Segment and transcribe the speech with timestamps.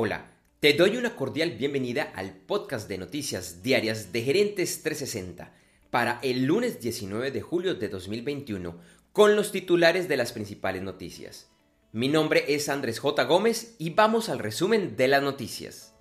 [0.00, 0.30] Hola,
[0.60, 5.52] te doy una cordial bienvenida al podcast de noticias diarias de Gerentes 360
[5.90, 8.78] para el lunes 19 de julio de 2021
[9.12, 11.50] con los titulares de las principales noticias.
[11.90, 13.24] Mi nombre es Andrés J.
[13.24, 15.96] Gómez y vamos al resumen de las noticias.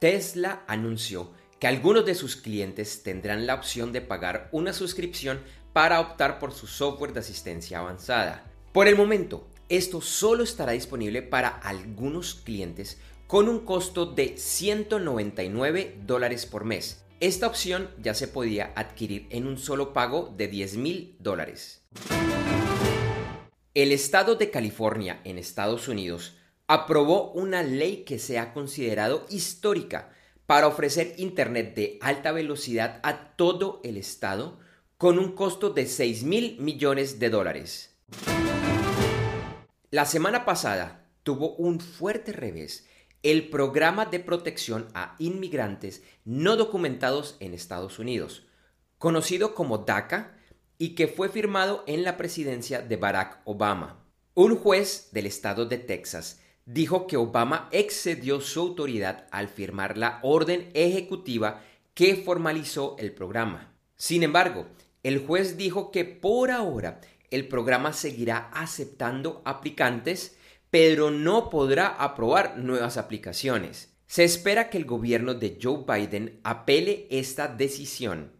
[0.00, 1.30] Tesla anunció
[1.60, 5.38] que algunos de sus clientes tendrán la opción de pagar una suscripción
[5.72, 8.50] para optar por su software de asistencia avanzada.
[8.72, 15.98] Por el momento, esto solo estará disponible para algunos clientes con un costo de 199
[16.06, 17.04] dólares por mes.
[17.20, 21.82] Esta opción ya se podía adquirir en un solo pago de 10 mil dólares.
[23.72, 26.36] El estado de California en Estados Unidos
[26.66, 30.12] aprobó una ley que se ha considerado histórica
[30.46, 34.58] para ofrecer Internet de alta velocidad a todo el estado
[34.98, 37.96] con un costo de 6 mil millones de dólares.
[39.94, 42.84] La semana pasada tuvo un fuerte revés
[43.22, 48.44] el programa de protección a inmigrantes no documentados en Estados Unidos,
[48.98, 50.36] conocido como DACA,
[50.78, 54.04] y que fue firmado en la presidencia de Barack Obama.
[54.34, 60.18] Un juez del estado de Texas dijo que Obama excedió su autoridad al firmar la
[60.24, 61.62] orden ejecutiva
[61.94, 63.72] que formalizó el programa.
[63.94, 64.66] Sin embargo,
[65.04, 67.00] el juez dijo que por ahora
[67.34, 70.36] el programa seguirá aceptando aplicantes,
[70.70, 73.92] pero no podrá aprobar nuevas aplicaciones.
[74.06, 78.32] Se espera que el gobierno de Joe Biden apele esta decisión.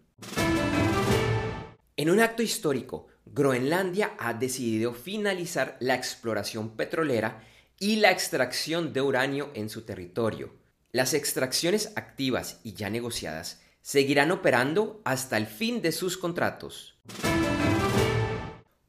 [1.96, 7.42] En un acto histórico, Groenlandia ha decidido finalizar la exploración petrolera
[7.80, 10.54] y la extracción de uranio en su territorio.
[10.92, 16.93] Las extracciones activas y ya negociadas seguirán operando hasta el fin de sus contratos.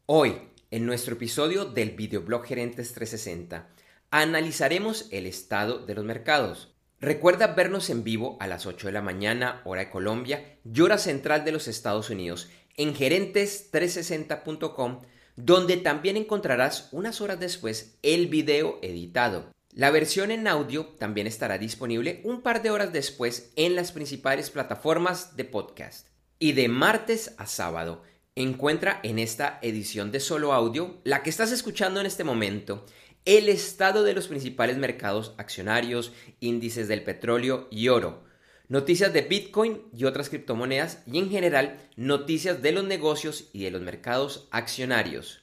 [0.08, 0.38] Hoy,
[0.70, 3.70] en nuestro episodio del videoblog Gerentes 360,
[4.12, 6.75] analizaremos el estado de los mercados.
[7.00, 11.00] Recuerda vernos en vivo a las 8 de la mañana, hora de Colombia y hora
[11.00, 15.02] central de los Estados Unidos en gerentes360.com,
[15.38, 19.50] donde también encontrarás unas horas después el video editado.
[19.74, 24.51] La versión en audio también estará disponible un par de horas después en las principales
[24.51, 26.09] plataformas de podcast.
[26.38, 28.03] Y de martes a sábado,
[28.35, 32.85] encuentra en esta edición de solo audio, la que estás escuchando en este momento,
[33.23, 38.25] el estado de los principales mercados accionarios, índices del petróleo y oro,
[38.68, 43.72] noticias de Bitcoin y otras criptomonedas y en general noticias de los negocios y de
[43.72, 45.41] los mercados accionarios.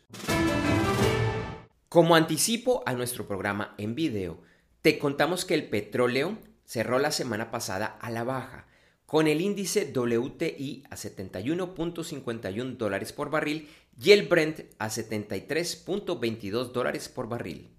[1.88, 4.42] Como anticipo a nuestro programa en video,
[4.82, 6.36] te contamos que el petróleo
[6.66, 8.66] cerró la semana pasada a la baja
[9.12, 13.69] con el índice WTI a 71.51 dólares por barril
[14.03, 17.77] y el Brent a 73.22 dólares por barril.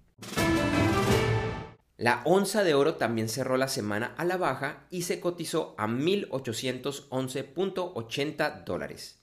[1.96, 5.88] La onza de oro también cerró la semana a la baja y se cotizó a
[5.88, 9.18] 1.811.80 dólares.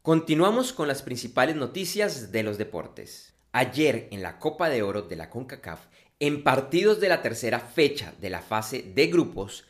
[0.00, 3.34] Continuamos con las principales noticias de los deportes.
[3.52, 5.80] Ayer en la Copa de Oro de la CONCACAF,
[6.18, 9.66] en partidos de la tercera fecha de la fase de grupos,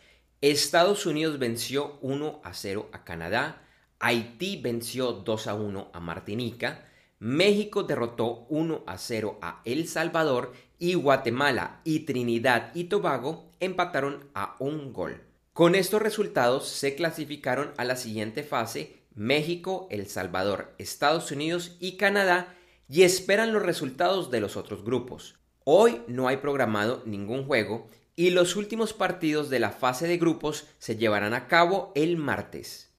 [0.50, 3.62] Estados Unidos venció 1 a 0 a Canadá,
[3.98, 6.84] Haití venció 2 a 1 a Martinica,
[7.18, 14.28] México derrotó 1 a 0 a El Salvador y Guatemala y Trinidad y Tobago empataron
[14.34, 15.22] a un gol.
[15.54, 21.96] Con estos resultados se clasificaron a la siguiente fase México, El Salvador, Estados Unidos y
[21.96, 22.54] Canadá
[22.86, 25.36] y esperan los resultados de los otros grupos.
[25.64, 30.66] Hoy no hay programado ningún juego y los últimos partidos de la fase de grupos
[30.78, 32.92] se llevarán a cabo el martes.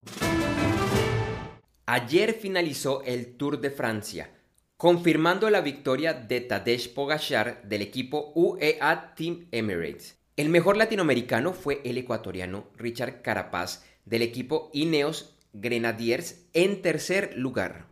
[1.86, 4.32] Ayer finalizó el Tour de Francia,
[4.78, 10.18] confirmando la victoria de Tadej Pogachar del equipo UEA Team Emirates.
[10.36, 17.86] El mejor latinoamericano fue el ecuatoriano Richard Carapaz del equipo Ineos Grenadiers en tercer lugar.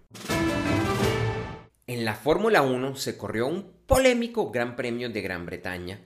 [1.88, 6.02] En la Fórmula 1 se corrió un polémico Gran Premio de Gran Bretaña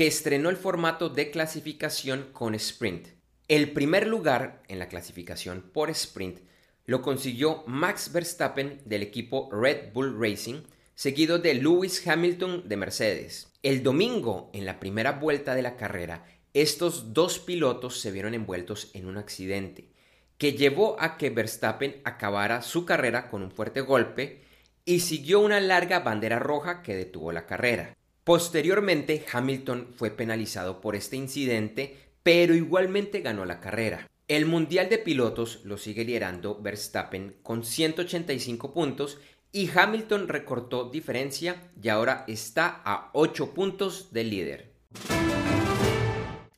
[0.00, 3.08] que estrenó el formato de clasificación con sprint.
[3.48, 6.38] El primer lugar en la clasificación por sprint
[6.86, 10.62] lo consiguió Max Verstappen del equipo Red Bull Racing,
[10.94, 13.52] seguido de Lewis Hamilton de Mercedes.
[13.62, 16.24] El domingo, en la primera vuelta de la carrera,
[16.54, 19.90] estos dos pilotos se vieron envueltos en un accidente
[20.38, 24.44] que llevó a que Verstappen acabara su carrera con un fuerte golpe
[24.86, 27.94] y siguió una larga bandera roja que detuvo la carrera.
[28.24, 34.08] Posteriormente, Hamilton fue penalizado por este incidente, pero igualmente ganó la carrera.
[34.28, 39.18] El Mundial de Pilotos lo sigue liderando Verstappen con 185 puntos
[39.50, 44.70] y Hamilton recortó diferencia y ahora está a 8 puntos del líder.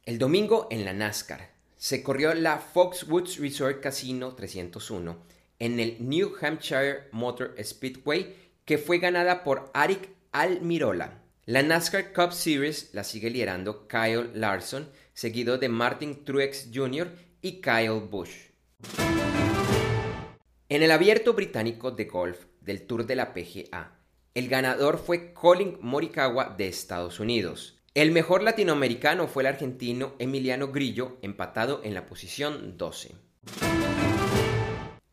[0.05, 5.17] El domingo en la NASCAR se corrió la Foxwoods Resort Casino 301
[5.59, 11.22] en el New Hampshire Motor Speedway que fue ganada por Arik Almirola.
[11.45, 17.11] La NASCAR Cup Series la sigue liderando Kyle Larson, seguido de Martin Truex Jr.
[17.41, 18.53] y Kyle Busch.
[20.69, 23.99] En el abierto británico de golf del Tour de la PGA,
[24.35, 27.77] el ganador fue Colin Morikawa de Estados Unidos.
[27.93, 33.17] El mejor latinoamericano fue el argentino Emiliano Grillo, empatado en la posición 12.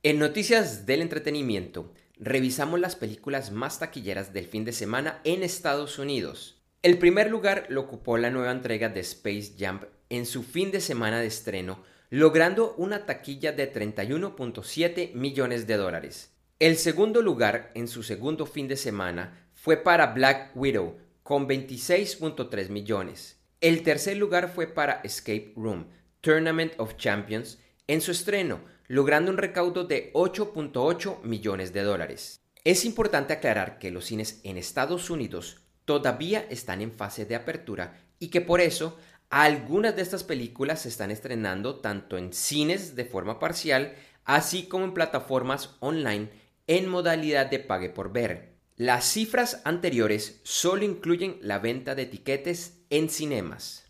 [0.03, 5.97] En noticias del entretenimiento, revisamos las películas más taquilleras del fin de semana en Estados
[5.99, 6.61] Unidos.
[6.83, 10.81] El primer lugar lo ocupó la nueva entrega de Space Jump en su fin de
[10.81, 16.31] semana de estreno, logrando una taquilla de 31.7 millones de dólares.
[16.59, 22.69] El segundo lugar en su segundo fin de semana fue para Black Widow, con 26.3
[22.69, 23.39] millones.
[23.61, 25.87] El tercer lugar fue para Escape Room,
[26.21, 32.41] Tournament of Champions, en su estreno, logrando un recaudo de 8.8 millones de dólares.
[32.63, 38.01] Es importante aclarar que los cines en Estados Unidos todavía están en fase de apertura
[38.17, 38.97] y que por eso
[39.29, 43.93] algunas de estas películas se están estrenando tanto en cines de forma parcial,
[44.25, 46.31] así como en plataformas online
[46.65, 48.55] en modalidad de pague por ver.
[48.75, 53.85] Las cifras anteriores solo incluyen la venta de etiquetes en cinemas.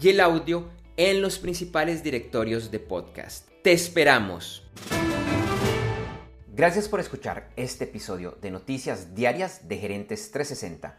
[0.00, 3.48] y el audio en los principales directorios de podcast.
[3.62, 4.64] Te esperamos.
[6.52, 10.98] Gracias por escuchar este episodio de Noticias Diarias de Gerentes 360